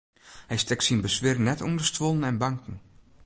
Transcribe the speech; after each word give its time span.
Hy 0.49 0.57
stekt 0.61 0.85
syn 0.85 1.03
beswieren 1.03 1.45
net 1.49 1.63
ûnder 1.67 1.85
stuollen 1.89 2.27
en 2.29 2.41
banken. 2.43 2.75